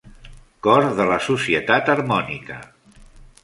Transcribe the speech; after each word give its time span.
Cor 0.67 0.87
de 1.03 1.07
la 1.11 1.19
societat 1.27 1.95
harmònica 1.95 2.61